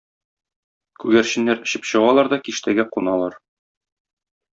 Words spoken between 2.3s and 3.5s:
да киштәгә куналар.